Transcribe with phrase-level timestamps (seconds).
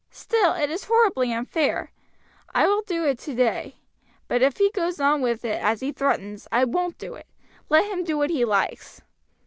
[0.09, 1.91] Still, it is horribly unfair.
[2.55, 3.75] I will do it today.
[4.27, 7.27] But if he goes on with it, as he threatens, I won't do it,
[7.69, 9.03] let him do what he likes."